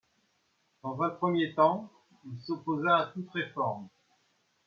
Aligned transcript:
Dans 0.81 0.99
un 1.03 1.11
premier 1.11 1.53
temps, 1.53 1.91
il 2.25 2.41
s’opposa 2.41 2.97
à 2.97 3.05
toute 3.11 3.29
réforme. 3.29 3.87